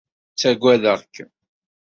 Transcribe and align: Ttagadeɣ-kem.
Ttagadeɣ-kem. 0.33 1.31